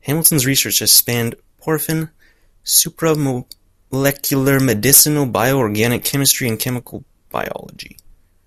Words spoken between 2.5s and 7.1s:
supramolecular, medicinal, bioorganic chemistry and chemical